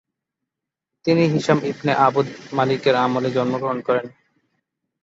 [1.05, 4.05] তিনি Hisham ibn আবদ-মালিকের আমলে জন্মগ্রহণ করেন।